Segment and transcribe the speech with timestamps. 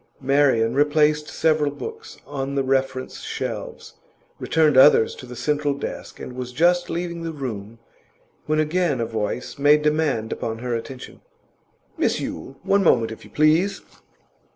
[0.19, 3.93] Marian replaced several books on the reference shelves,
[4.39, 7.77] returned others to the central desk, and was just leaving the room,
[8.47, 11.21] when again a voice made demand upon her attention.
[11.99, 12.57] 'Miss Yule!
[12.63, 13.81] One moment, if you please!